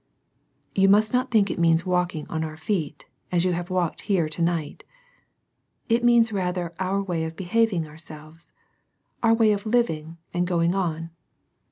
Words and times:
You 0.73 0.89
must 0.89 1.13
not 1.13 1.29
think 1.29 1.51
it 1.51 1.59
means 1.59 1.85
walking 1.85 2.25
on 2.27 2.43
our 2.43 2.57
feet, 2.57 3.05
as 3.31 3.45
you 3.45 3.51
have 3.53 3.69
walked 3.69 4.01
here 4.09 4.27
to 4.29 4.41
night. 4.41 4.83
It 5.89 6.03
means 6.03 6.33
rather 6.33 6.73
our 6.79 7.03
way 7.03 7.23
of 7.23 7.35
behaving 7.35 7.85
ourselves,— 7.85 8.51
our 9.21 9.35
way 9.35 9.51
of 9.53 9.67
living 9.67 10.17
and 10.33 10.47
going 10.47 10.73
on. 10.73 11.11